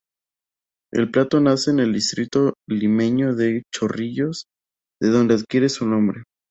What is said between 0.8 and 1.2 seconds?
El